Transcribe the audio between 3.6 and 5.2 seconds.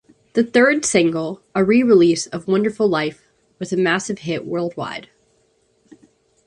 a massive hit worldwide.